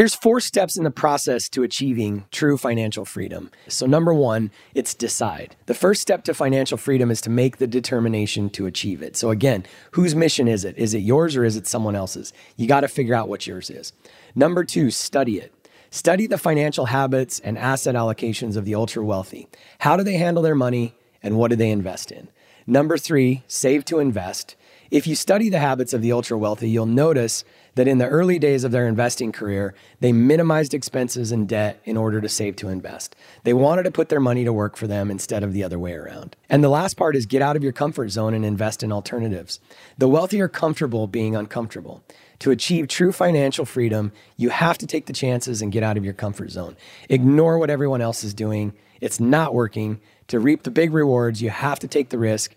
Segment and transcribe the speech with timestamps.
[0.00, 3.50] Here's four steps in the process to achieving true financial freedom.
[3.68, 5.56] So, number one, it's decide.
[5.66, 9.14] The first step to financial freedom is to make the determination to achieve it.
[9.14, 10.78] So, again, whose mission is it?
[10.78, 12.32] Is it yours or is it someone else's?
[12.56, 13.92] You got to figure out what yours is.
[14.34, 15.52] Number two, study it.
[15.90, 19.48] Study the financial habits and asset allocations of the ultra wealthy.
[19.80, 22.30] How do they handle their money and what do they invest in?
[22.66, 24.56] Number three, save to invest.
[24.90, 27.44] If you study the habits of the ultra wealthy, you'll notice
[27.76, 31.96] that in the early days of their investing career, they minimized expenses and debt in
[31.96, 33.14] order to save to invest.
[33.44, 35.92] They wanted to put their money to work for them instead of the other way
[35.92, 36.34] around.
[36.48, 39.60] And the last part is get out of your comfort zone and invest in alternatives.
[39.96, 42.02] The wealthy are comfortable being uncomfortable.
[42.40, 46.04] To achieve true financial freedom, you have to take the chances and get out of
[46.04, 46.76] your comfort zone.
[47.08, 48.72] Ignore what everyone else is doing.
[49.00, 50.00] It's not working.
[50.28, 52.56] To reap the big rewards, you have to take the risk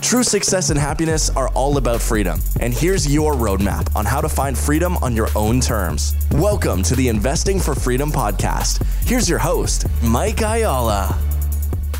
[0.00, 2.40] True success and happiness are all about freedom.
[2.60, 6.14] And here's your roadmap on how to find freedom on your own terms.
[6.32, 8.82] Welcome to the Investing for Freedom podcast.
[9.06, 11.18] Here's your host, Mike Ayala.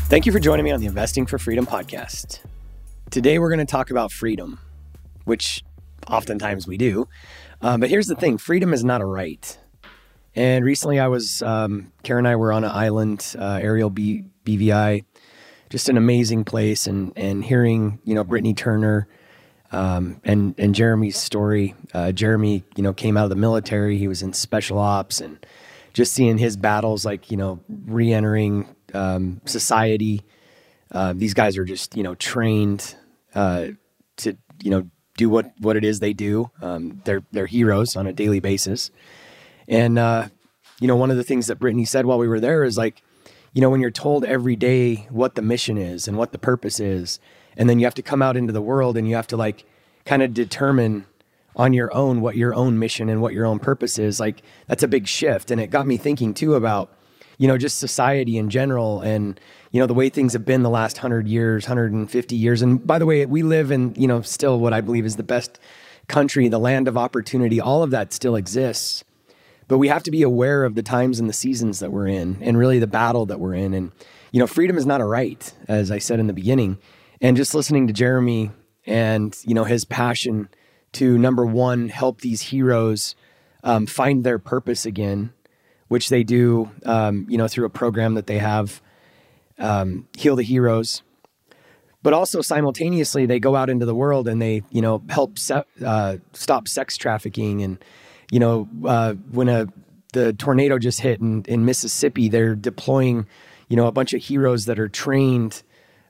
[0.07, 2.39] Thank you for joining me on the Investing for Freedom podcast.
[3.11, 4.59] Today, we're going to talk about freedom,
[5.25, 5.63] which
[6.07, 7.07] oftentimes we do.
[7.61, 9.57] Um, but here's the thing freedom is not a right.
[10.35, 14.23] And recently, I was, um, Karen and I were on an island, uh, Aerial B-
[14.45, 15.03] BVI,
[15.69, 16.87] just an amazing place.
[16.87, 19.07] And, and hearing, you know, Brittany Turner
[19.71, 21.75] um, and, and Jeremy's story.
[21.93, 25.45] Uh, Jeremy, you know, came out of the military, he was in special ops, and
[25.93, 30.23] just seeing his battles, like, you know, re entering um, society.
[30.91, 32.95] Uh, these guys are just, you know, trained
[33.35, 33.67] uh,
[34.17, 34.89] to, you know,
[35.19, 36.49] do what what it is they do.
[36.61, 38.89] Um, they're they're heroes on a daily basis,
[39.67, 40.29] and uh,
[40.79, 43.03] you know one of the things that Brittany said while we were there is like,
[43.53, 46.79] you know, when you're told every day what the mission is and what the purpose
[46.79, 47.19] is,
[47.57, 49.65] and then you have to come out into the world and you have to like
[50.05, 51.05] kind of determine
[51.55, 54.19] on your own what your own mission and what your own purpose is.
[54.19, 56.93] Like that's a big shift, and it got me thinking too about
[57.37, 59.39] you know just society in general and
[59.71, 62.61] you know the way things have been the last 100 years 150 years.
[62.61, 65.23] And by the way we live in you know still what i believe is the
[65.23, 65.59] best
[66.07, 67.59] country the land of opportunity.
[67.59, 69.03] All of that still exists
[69.69, 72.37] but we have to be aware of the times and the seasons that we're in
[72.41, 73.73] and really the battle that we're in.
[73.73, 73.93] And
[74.33, 76.77] you know freedom is not a right as i said in the beginning.
[77.21, 78.51] And just listening to jeremy
[78.85, 80.49] and you know his passion
[80.93, 83.15] to number one help these heroes
[83.63, 85.31] um, find their purpose again
[85.87, 88.81] which they do um, you know through a program that they have
[89.59, 91.03] um, heal the heroes.
[92.01, 95.65] But also simultaneously they go out into the world and they you know help se-
[95.85, 97.83] uh, stop sex trafficking and
[98.31, 99.67] you know uh, when a
[100.13, 103.27] the tornado just hit in, in Mississippi they're deploying
[103.67, 105.63] you know a bunch of heroes that are trained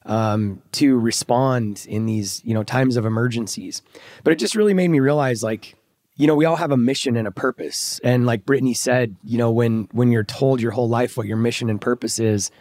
[0.05, 3.81] um, to respond in these you know times of emergencies.
[4.23, 5.75] But it just really made me realize like
[6.15, 7.99] you know we all have a mission and a purpose.
[8.03, 11.37] And like brittany said you know when when you're told your whole life what your
[11.37, 12.51] mission and purpose is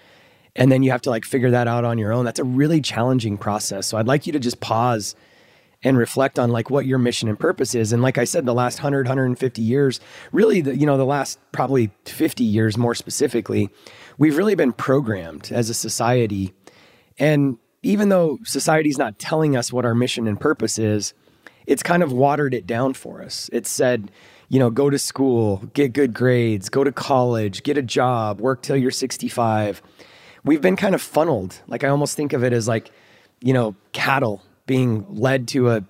[0.56, 2.80] and then you have to like figure that out on your own that's a really
[2.80, 3.86] challenging process.
[3.86, 5.14] So i'd like you to just pause
[5.82, 7.92] and reflect on like what your mission and purpose is.
[7.92, 10.00] And like i said the last 100 150 years
[10.32, 13.70] really the you know the last probably 50 years more specifically
[14.18, 16.52] we've really been programmed as a society.
[17.18, 21.14] And even though society's not telling us what our mission and purpose is
[21.66, 23.50] it's kind of watered it down for us.
[23.52, 24.10] It said
[24.48, 28.62] you know go to school get good grades go to college get a job work
[28.62, 29.82] till you're 65
[30.44, 31.60] we've been kind of funneled.
[31.66, 32.90] Like I almost think of it as like,
[33.40, 35.84] you know, cattle being led to a,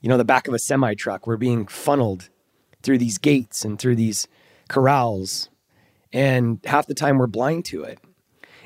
[0.00, 1.26] you know, the back of a semi truck.
[1.26, 2.28] We're being funneled
[2.82, 4.28] through these gates and through these
[4.68, 5.48] corrals.
[6.12, 7.98] And half the time we're blind to it.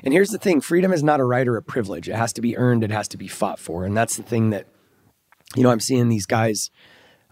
[0.03, 2.07] And here's the thing freedom is not a right or a privilege.
[2.07, 3.85] It has to be earned, it has to be fought for.
[3.85, 4.67] And that's the thing that,
[5.55, 6.69] you know, I'm seeing these guys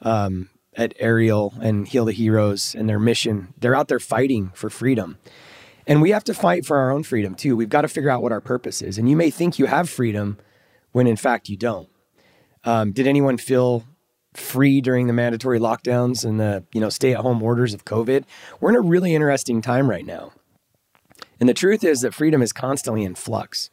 [0.01, 3.53] um, at Aerial and Heal the Heroes and their mission.
[3.57, 5.19] They're out there fighting for freedom.
[5.85, 7.57] And we have to fight for our own freedom too.
[7.57, 8.97] We've got to figure out what our purpose is.
[8.97, 10.37] And you may think you have freedom
[10.93, 11.89] when in fact you don't.
[12.65, 13.83] Um, did anyone feel
[14.33, 18.23] free during the mandatory lockdowns and the you know stay at home orders of COVID?
[18.59, 20.33] We're in a really interesting time right now.
[21.39, 23.69] And the truth is that freedom is constantly in flux.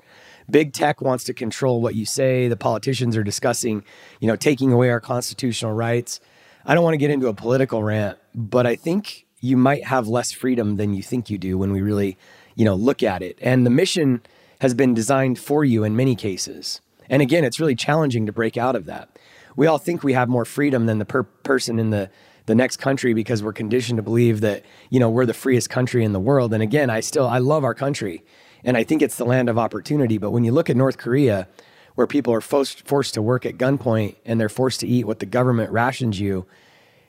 [0.51, 2.49] Big tech wants to control what you say.
[2.49, 3.85] The politicians are discussing,
[4.19, 6.21] you know, taking away our constitutional rights.
[6.67, 10.09] I don't want to get into a political rant, but I think you might have
[10.09, 12.19] less freedom than you think you do when we really,
[12.55, 13.39] you know, look at it.
[13.41, 14.23] And the mission
[14.61, 16.81] has been designed for you in many cases.
[17.11, 19.19] And again, it's really challenging to break out of that.
[19.57, 22.11] We all think we have more freedom than the per- person in the
[22.47, 26.05] the next country because we're conditioned to believe that you know we're the freest country
[26.05, 26.55] in the world.
[26.55, 28.25] And again, I still I love our country,
[28.65, 30.19] and I think it's the land of opportunity.
[30.19, 31.49] But when you look at North Korea,
[31.97, 35.19] where people are forced forced to work at gunpoint and they're forced to eat what
[35.19, 36.47] the government rations you,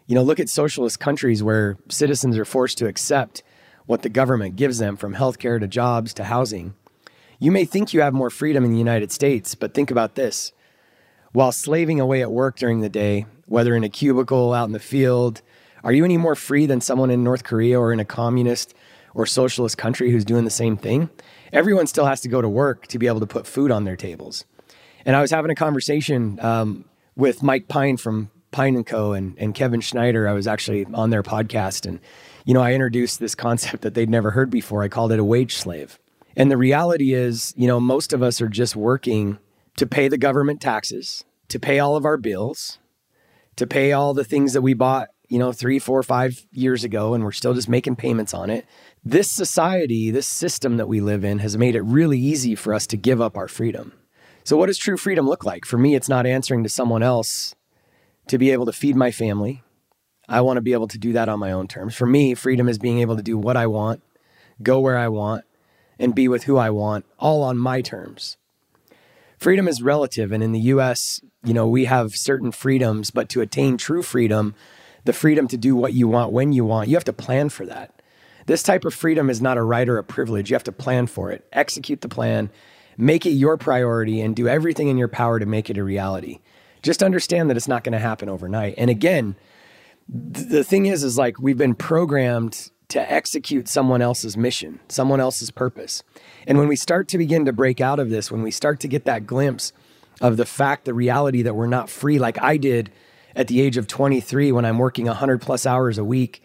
[0.08, 3.44] you know, look at socialist countries where citizens are forced to accept
[3.86, 6.74] what the government gives them from healthcare to jobs to housing.
[7.42, 10.54] You may think you have more freedom in the United States, but think about this.
[11.32, 14.80] While slaving away at work during the day, whether in a cubicle, out in the
[14.80, 15.42] field,
[15.84, 18.76] are you any more free than someone in North Korea or in a communist
[19.16, 21.10] or socialist country who's doing the same thing?
[21.52, 23.96] Everyone still has to go to work to be able to put food on their
[23.96, 24.46] tables.
[25.04, 26.86] And I was having a conversation um,
[27.16, 29.14] with Mike Pine from Pine and Co.
[29.14, 30.28] And, and Kevin Schneider.
[30.28, 32.02] I was actually on their podcast, and
[32.46, 34.84] you know, I introduced this concept that they'd never heard before.
[34.84, 35.98] I called it a wage slave.
[36.36, 39.38] And the reality is, you know, most of us are just working
[39.78, 42.80] to pay the government taxes, to pay all of our bills,
[43.56, 47.14] to pay all the things that we bought, you know, three, four, five years ago,
[47.14, 48.66] and we're still just making payments on it.
[49.04, 52.86] This society, this system that we live in, has made it really easy for us
[52.88, 53.94] to give up our freedom.
[54.44, 55.66] So, what does true freedom look like?
[55.66, 57.56] For me, it's not answering to someone else
[58.28, 59.64] to be able to feed my family.
[60.28, 61.96] I want to be able to do that on my own terms.
[61.96, 64.02] For me, freedom is being able to do what I want,
[64.62, 65.44] go where I want,
[66.02, 68.38] and be with who I want, all on my terms.
[69.38, 73.42] Freedom is relative, and in the US, you know, we have certain freedoms, but to
[73.42, 74.54] attain true freedom,
[75.06, 77.66] the freedom to do what you want when you want, you have to plan for
[77.66, 78.02] that.
[78.46, 80.50] This type of freedom is not a right or a privilege.
[80.50, 82.50] You have to plan for it, execute the plan,
[82.98, 86.40] make it your priority and do everything in your power to make it a reality.
[86.82, 88.76] Just understand that it's not going to happen overnight.
[88.78, 89.36] And again,
[90.34, 95.22] th- the thing is, is like we've been programmed to execute someone else's mission, someone
[95.22, 96.04] else's purpose.
[96.46, 98.88] And when we start to begin to break out of this, when we start to
[98.90, 99.72] get that glimpse
[100.20, 102.92] of the fact, the reality that we're not free, like I did
[103.34, 106.44] at the age of 23 when I'm working 100 plus hours a week,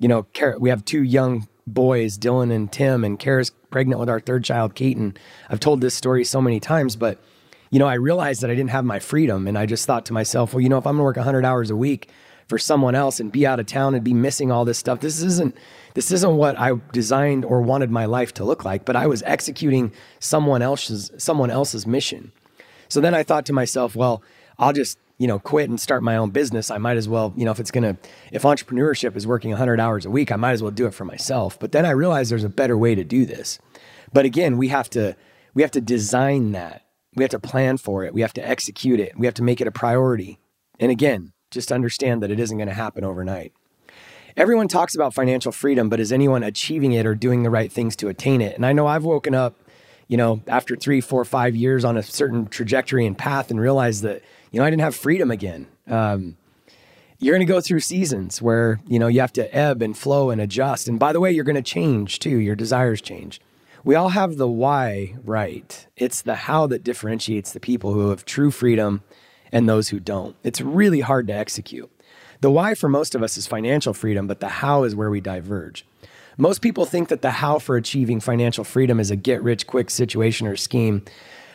[0.00, 0.26] you know,
[0.58, 4.74] we have two young boys, Dylan and Tim, and Kara's pregnant with our third child,
[4.74, 5.14] Keaton.
[5.50, 7.18] I've told this story so many times, but
[7.70, 10.12] you know, I realized that I didn't have my freedom, and I just thought to
[10.12, 12.08] myself, well, you know, if I'm gonna work 100 hours a week
[12.52, 15.22] for someone else and be out of town and be missing all this stuff, this
[15.22, 15.56] isn't
[15.94, 18.84] this isn't what I designed or wanted my life to look like.
[18.84, 22.30] But I was executing someone else's someone else's mission.
[22.90, 24.22] So then I thought to myself, well,
[24.58, 27.46] I'll just you know, quit and start my own business, I might as well, you
[27.46, 27.96] know, if it's going to,
[28.32, 31.04] if entrepreneurship is working 100 hours a week, I might as well do it for
[31.04, 31.58] myself.
[31.58, 33.60] But then I realized there's a better way to do this.
[34.12, 35.16] But again, we have to,
[35.54, 36.82] we have to design that.
[37.14, 38.12] We have to plan for it.
[38.12, 39.16] We have to execute it.
[39.16, 40.40] We have to make it a priority.
[40.80, 43.52] And again, just understand that it isn't going to happen overnight.
[44.36, 47.94] Everyone talks about financial freedom, but is anyone achieving it or doing the right things
[47.96, 48.56] to attain it?
[48.56, 49.54] And I know I've woken up,
[50.08, 54.02] you know, after three, four, five years on a certain trajectory and path and realized
[54.02, 54.22] that
[54.52, 55.66] you know, I didn't have freedom again.
[55.88, 56.36] Um,
[57.18, 60.30] you're going to go through seasons where, you know, you have to ebb and flow
[60.30, 60.88] and adjust.
[60.88, 62.36] And by the way, you're going to change too.
[62.36, 63.40] Your desires change.
[63.84, 65.86] We all have the why right.
[65.96, 69.02] It's the how that differentiates the people who have true freedom
[69.52, 70.34] and those who don't.
[70.42, 71.90] It's really hard to execute.
[72.40, 75.20] The why for most of us is financial freedom, but the how is where we
[75.20, 75.86] diverge.
[76.36, 79.90] Most people think that the how for achieving financial freedom is a get rich quick
[79.90, 81.04] situation or scheme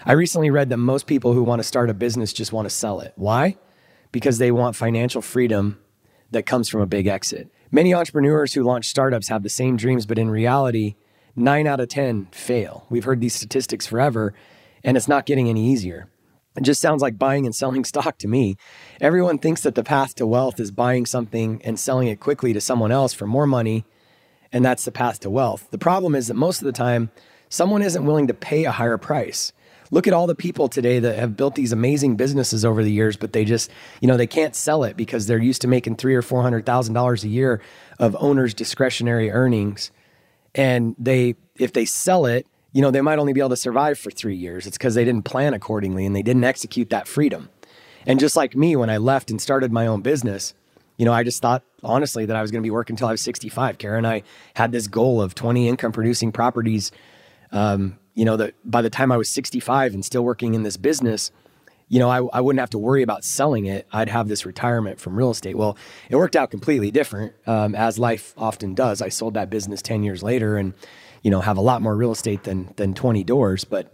[0.07, 2.73] I recently read that most people who want to start a business just want to
[2.73, 3.11] sell it.
[3.17, 3.57] Why?
[4.13, 5.79] Because they want financial freedom
[6.31, 7.51] that comes from a big exit.
[7.71, 10.95] Many entrepreneurs who launch startups have the same dreams, but in reality,
[11.35, 12.85] nine out of 10 fail.
[12.89, 14.33] We've heard these statistics forever,
[14.81, 16.09] and it's not getting any easier.
[16.57, 18.57] It just sounds like buying and selling stock to me.
[18.99, 22.61] Everyone thinks that the path to wealth is buying something and selling it quickly to
[22.61, 23.85] someone else for more money,
[24.51, 25.67] and that's the path to wealth.
[25.71, 27.11] The problem is that most of the time,
[27.49, 29.53] someone isn't willing to pay a higher price
[29.91, 33.17] look at all the people today that have built these amazing businesses over the years,
[33.17, 33.71] but they just,
[34.01, 36.65] you know, they can't sell it because they're used to making three or four hundred
[36.65, 37.61] thousand dollars a year
[37.99, 39.91] of owners' discretionary earnings.
[40.55, 43.97] And they, if they sell it, you know, they might only be able to survive
[43.97, 44.67] for three years.
[44.67, 47.49] It's because they didn't plan accordingly and they didn't execute that freedom.
[48.05, 50.53] And just like me, when I left and started my own business,
[50.97, 53.11] you know, I just thought honestly that I was going to be working until I
[53.11, 53.77] was 65.
[53.77, 54.23] Kara and I
[54.55, 56.91] had this goal of 20 income producing properties
[57.51, 60.77] um, you know, that by the time I was 65 and still working in this
[60.77, 61.31] business,
[61.89, 63.87] you know, I, I wouldn't have to worry about selling it.
[63.93, 65.55] I'd have this retirement from real estate.
[65.55, 65.77] Well,
[66.09, 69.01] it worked out completely different, um, as life often does.
[69.01, 70.73] I sold that business 10 years later and,
[71.27, 73.65] you know, have a lot more real estate than, than 20 doors.
[73.65, 73.93] But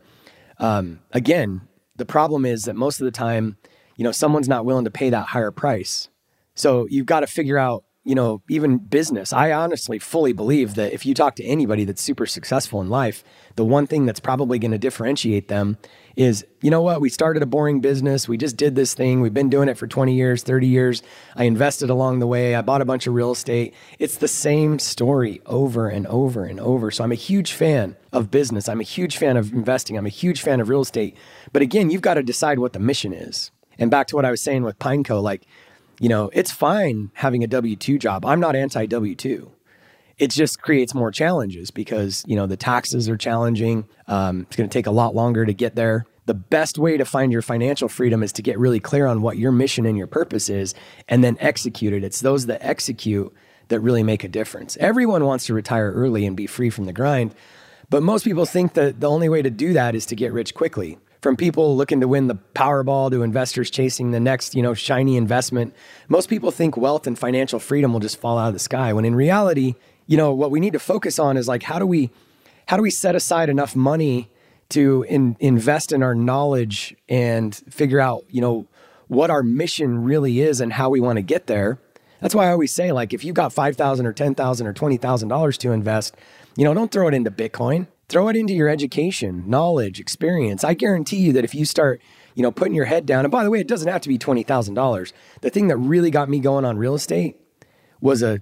[0.59, 1.61] um, again,
[1.95, 3.57] the problem is that most of the time,
[3.95, 6.09] you know, someone's not willing to pay that higher price.
[6.53, 10.91] So you've got to figure out you know, even business, I honestly fully believe that
[10.91, 13.24] if you talk to anybody that's super successful in life,
[13.55, 15.77] the one thing that's probably going to differentiate them
[16.17, 18.27] is, you know what, we started a boring business.
[18.27, 19.22] We just did this thing.
[19.22, 21.01] We've been doing it for 20 years, 30 years.
[21.36, 22.55] I invested along the way.
[22.55, 23.74] I bought a bunch of real estate.
[24.00, 26.91] It's the same story over and over and over.
[26.91, 28.67] So I'm a huge fan of business.
[28.67, 29.98] I'm a huge fan of investing.
[29.98, 31.15] I'm a huge fan of real estate.
[31.53, 33.51] But again, you've got to decide what the mission is.
[33.79, 35.48] And back to what I was saying with Pineco, like,
[36.00, 38.25] you know, it's fine having a W 2 job.
[38.25, 39.51] I'm not anti W 2.
[40.17, 43.85] It just creates more challenges because, you know, the taxes are challenging.
[44.07, 46.05] Um, it's going to take a lot longer to get there.
[46.25, 49.38] The best way to find your financial freedom is to get really clear on what
[49.38, 50.73] your mission and your purpose is
[51.09, 52.03] and then execute it.
[52.03, 53.33] It's those that execute
[53.69, 54.77] that really make a difference.
[54.77, 57.33] Everyone wants to retire early and be free from the grind,
[57.89, 60.53] but most people think that the only way to do that is to get rich
[60.53, 64.73] quickly from people looking to win the Powerball to investors chasing the next, you know,
[64.73, 65.73] shiny investment.
[66.09, 69.05] Most people think wealth and financial freedom will just fall out of the sky when
[69.05, 69.75] in reality,
[70.05, 72.11] you know, what we need to focus on is like how do we
[72.67, 74.29] how do we set aside enough money
[74.69, 78.67] to in, invest in our knowledge and figure out, you know,
[79.07, 81.79] what our mission really is and how we want to get there.
[82.19, 85.71] That's why I always say like if you've got 5,000 or 10,000 or $20,000 to
[85.71, 86.15] invest,
[86.57, 90.63] you know, don't throw it into Bitcoin throw it into your education, knowledge, experience.
[90.63, 92.01] I guarantee you that if you start,
[92.36, 94.17] you know, putting your head down, and by the way, it doesn't have to be
[94.17, 95.13] $20,000.
[95.41, 97.38] The thing that really got me going on real estate
[98.01, 98.39] was a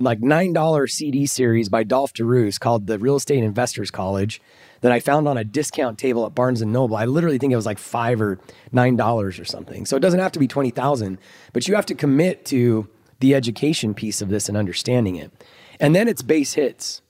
[0.00, 4.40] like $9 CD series by Dolf de Roos called the Real Estate Investors College
[4.80, 6.96] that I found on a discount table at Barnes and Noble.
[6.96, 8.38] I literally think it was like 5 or
[8.72, 9.84] $9 or something.
[9.84, 11.18] So it doesn't have to be 20,000,
[11.52, 12.88] but you have to commit to
[13.20, 15.30] the education piece of this and understanding it.
[15.78, 17.02] And then it's base hits.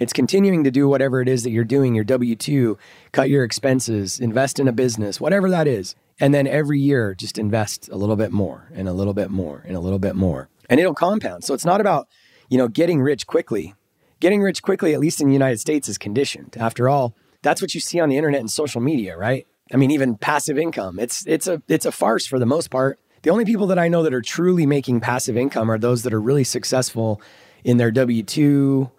[0.00, 2.78] It's continuing to do whatever it is that you're doing, your W 2,
[3.12, 5.94] cut your expenses, invest in a business, whatever that is.
[6.18, 9.62] And then every year, just invest a little bit more and a little bit more
[9.66, 10.48] and a little bit more.
[10.70, 11.44] And it'll compound.
[11.44, 12.08] So it's not about,
[12.48, 13.74] you know, getting rich quickly.
[14.20, 16.56] Getting rich quickly, at least in the United States, is conditioned.
[16.58, 19.46] After all, that's what you see on the internet and social media, right?
[19.72, 20.98] I mean, even passive income.
[20.98, 22.98] It's it's a it's a farce for the most part.
[23.22, 26.14] The only people that I know that are truly making passive income are those that
[26.14, 27.20] are really successful
[27.64, 28.90] in their W 2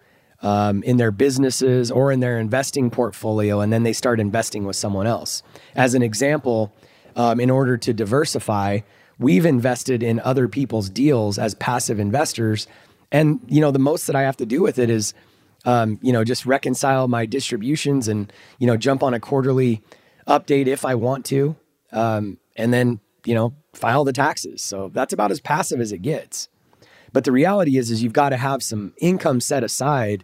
[0.42, 4.76] um, in their businesses or in their investing portfolio, and then they start investing with
[4.76, 5.44] someone else.
[5.76, 6.74] As an example,
[7.16, 8.80] um, in order to diversify,
[9.20, 12.68] we've invested in other people's deals as passive investors.
[13.12, 15.14] And you know, the most that I have to do with it is,
[15.66, 19.82] um, you know, just reconcile my distributions and you know, jump on a quarterly
[20.28, 21.56] update if I want to,
[21.92, 24.62] um, and then you know, file the taxes.
[24.62, 26.50] So that's about as passive as it gets.
[27.14, 30.24] But the reality is, is you've got to have some income set aside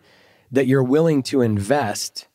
[0.51, 2.27] that you're willing to invest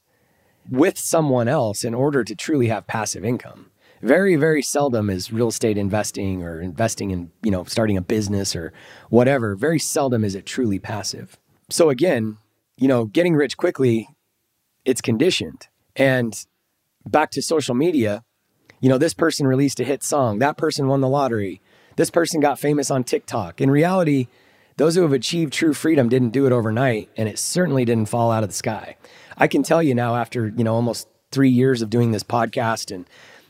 [0.68, 3.70] with someone else in order to truly have passive income.
[4.02, 8.56] Very, very seldom is real estate investing or investing in, you know, starting a business
[8.56, 8.72] or
[9.10, 9.54] whatever.
[9.54, 11.38] Very seldom is it truly passive.
[11.70, 12.38] So again,
[12.76, 14.08] you know, getting rich quickly,
[14.84, 15.68] it's conditioned.
[15.94, 16.34] And
[17.06, 18.24] back to social media,
[18.80, 21.60] you know, this person released a hit song, that person won the lottery,
[21.96, 23.60] this person got famous on TikTok.
[23.60, 24.28] In reality,
[24.76, 28.30] those who have achieved true freedom didn't do it overnight, and it certainly didn't fall
[28.30, 28.96] out of the sky.
[29.36, 32.94] I can tell you now, after you know almost three years of doing this podcast
[32.94, 33.08] and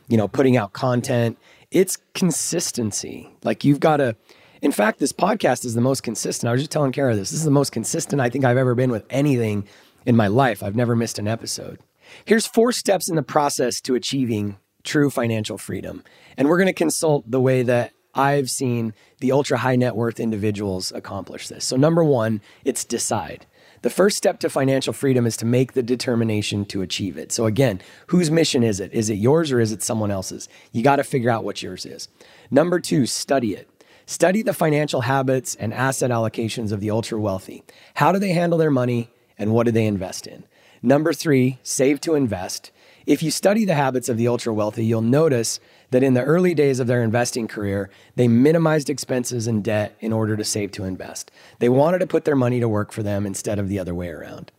[0.08, 1.38] you know putting out content,
[1.70, 3.30] it's consistency.
[3.44, 4.16] Like you've got to.
[4.61, 6.49] In fact, this podcast is the most consistent.
[6.49, 7.30] I was just telling Kara this.
[7.30, 9.66] This is the most consistent I think I've ever been with anything
[10.06, 10.62] in my life.
[10.62, 11.80] I've never missed an episode.
[12.25, 16.04] Here's four steps in the process to achieving true financial freedom.
[16.37, 20.21] And we're going to consult the way that I've seen the ultra high net worth
[20.21, 21.64] individuals accomplish this.
[21.64, 23.47] So, number one, it's decide.
[23.83, 27.33] The first step to financial freedom is to make the determination to achieve it.
[27.33, 28.92] So, again, whose mission is it?
[28.92, 30.49] Is it yours or is it someone else's?
[30.71, 32.09] You got to figure out what yours is.
[32.50, 33.69] Number two, study it.
[34.07, 37.62] Study the financial habits and asset allocations of the ultra wealthy.
[37.95, 40.45] How do they handle their money and what do they invest in?
[40.83, 42.73] Number three, save to invest.
[43.07, 45.61] If you study the habits of the ultra wealthy, you'll notice
[45.92, 50.12] that in the early days of their investing career, they minimized expenses and debt in
[50.12, 51.30] order to save to invest.
[51.58, 54.08] They wanted to put their money to work for them instead of the other way
[54.08, 54.50] around.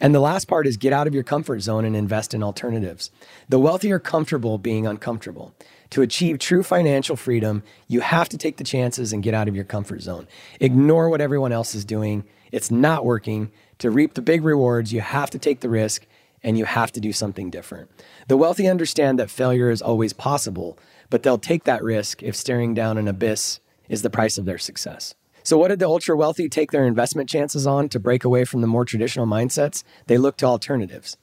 [0.00, 3.10] And the last part is get out of your comfort zone and invest in alternatives.
[3.48, 5.54] The wealthy are comfortable being uncomfortable.
[5.90, 9.56] To achieve true financial freedom, you have to take the chances and get out of
[9.56, 10.28] your comfort zone.
[10.60, 12.24] Ignore what everyone else is doing.
[12.50, 13.50] It's not working.
[13.78, 16.06] To reap the big rewards, you have to take the risk
[16.42, 17.90] and you have to do something different.
[18.28, 20.78] The wealthy understand that failure is always possible,
[21.10, 24.58] but they'll take that risk if staring down an abyss is the price of their
[24.58, 25.14] success.
[25.44, 28.60] So, what did the ultra wealthy take their investment chances on to break away from
[28.60, 29.82] the more traditional mindsets?
[30.06, 31.16] They look to alternatives.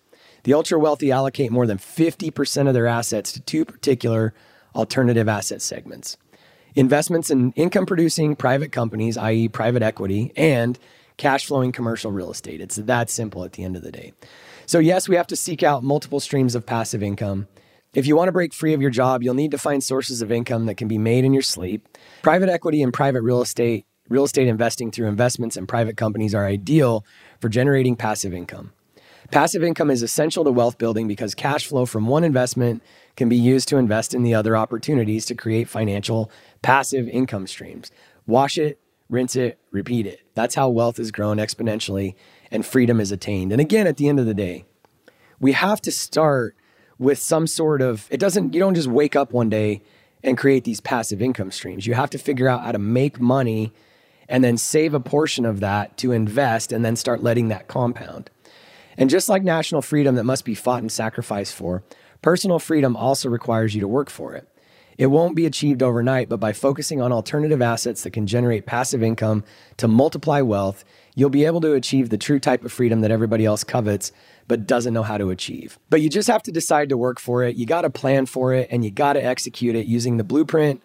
[0.43, 4.33] The ultra wealthy allocate more than 50% of their assets to two particular
[4.75, 6.17] alternative asset segments
[6.75, 10.77] investments in income producing private companies, i.e., private equity, and
[11.17, 12.61] cash flowing commercial real estate.
[12.61, 14.13] It's that simple at the end of the day.
[14.69, 17.47] So, yes, we have to seek out multiple streams of passive income.
[17.95, 20.31] If you want to break free of your job, you'll need to find sources of
[20.31, 21.87] income that can be made in your sleep.
[22.21, 26.45] Private equity and private real estate, real estate investing through investments in private companies are
[26.45, 27.03] ideal
[27.39, 28.71] for generating passive income.
[29.31, 32.83] Passive income is essential to wealth building because cash flow from one investment
[33.15, 36.29] can be used to invest in the other opportunities to create financial
[36.61, 37.89] passive income streams.
[38.27, 40.21] Wash it, rinse it, repeat it.
[40.35, 42.13] That's how wealth is grown exponentially
[42.51, 43.51] and freedom is attained.
[43.51, 44.65] And again, at the end of the day,
[45.39, 46.55] we have to start
[46.97, 49.81] with some sort of it doesn't you don't just wake up one day
[50.23, 51.87] and create these passive income streams.
[51.87, 53.71] You have to figure out how to make money
[54.27, 58.29] and then save a portion of that to invest and then start letting that compound.
[58.97, 61.83] And just like national freedom that must be fought and sacrificed for,
[62.21, 64.47] personal freedom also requires you to work for it.
[64.97, 69.01] It won't be achieved overnight, but by focusing on alternative assets that can generate passive
[69.01, 69.45] income
[69.77, 70.83] to multiply wealth,
[71.19, 74.11] you'll be able to achieve the true type of freedom that everybody else covets
[74.47, 75.77] but doesn't know how to achieve.
[75.89, 77.55] But you just have to decide to work for it.
[77.55, 80.81] You got to plan for it and you got to execute it using the blueprint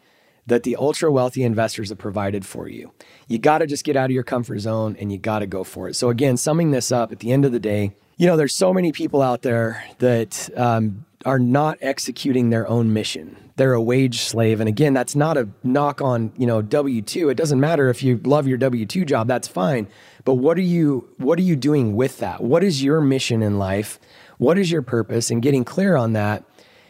[0.46, 2.92] that the ultra wealthy investors have provided for you.
[3.28, 5.64] You got to just get out of your comfort zone and you got to go
[5.64, 5.94] for it.
[5.94, 8.72] So, again, summing this up at the end of the day, you know, there's so
[8.72, 13.36] many people out there that um, are not executing their own mission.
[13.56, 14.60] They're a wage slave.
[14.60, 17.30] And again, that's not a knock on, you know, W2.
[17.30, 19.86] It doesn't matter if you love your W2 job, that's fine.
[20.24, 22.42] But what are you what are you doing with that?
[22.42, 24.00] What is your mission in life?
[24.38, 25.30] What is your purpose?
[25.30, 26.44] And getting clear on that.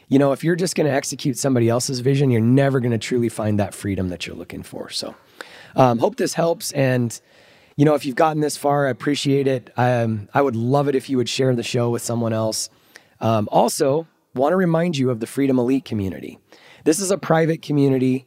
[0.08, 2.98] You know, if you're just going to execute somebody else's vision, you're never going to
[2.98, 4.90] truly find that freedom that you're looking for.
[4.90, 5.14] So,
[5.74, 6.72] um, hope this helps.
[6.72, 7.18] And
[7.76, 9.70] you know, if you've gotten this far, I appreciate it.
[9.76, 12.70] Um, I would love it if you would share the show with someone else.
[13.20, 16.38] Um, also, want to remind you of the Freedom Elite community.
[16.84, 18.26] This is a private community.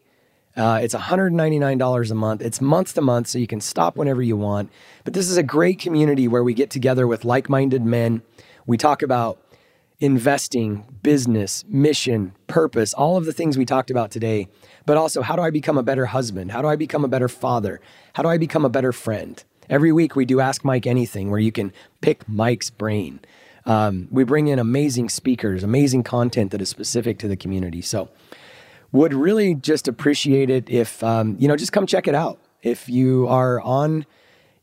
[0.58, 2.42] Uh, it's $199 a month.
[2.42, 4.72] It's month to month, so you can stop whenever you want.
[5.04, 8.24] But this is a great community where we get together with like minded men.
[8.66, 9.40] We talk about
[10.00, 14.48] investing, business, mission, purpose, all of the things we talked about today.
[14.88, 16.52] But also, how do I become a better husband?
[16.52, 17.80] How do I become a better father?
[18.14, 19.44] How do I become a better friend?
[19.70, 23.20] Every week, we do Ask Mike Anything, where you can pick Mike's brain.
[23.66, 27.82] Um, we bring in amazing speakers, amazing content that is specific to the community.
[27.82, 28.10] So,
[28.92, 32.40] would really just appreciate it if um, you know just come check it out.
[32.64, 34.06] If you are on,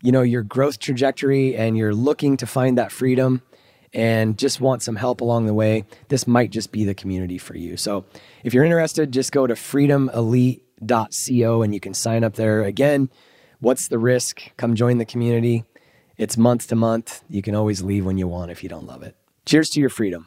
[0.03, 3.43] you know, your growth trajectory and you're looking to find that freedom
[3.93, 7.57] and just want some help along the way, this might just be the community for
[7.57, 7.77] you.
[7.77, 8.05] So,
[8.43, 12.63] if you're interested, just go to freedomelite.co and you can sign up there.
[12.63, 13.09] Again,
[13.61, 14.43] what's the risk?
[14.57, 15.65] Come join the community.
[16.17, 17.23] It's month to month.
[17.29, 19.17] You can always leave when you want if you don't love it.
[19.47, 20.27] Cheers to your freedom.